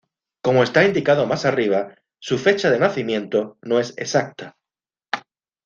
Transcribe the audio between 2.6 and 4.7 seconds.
de nacimiento no es exacta.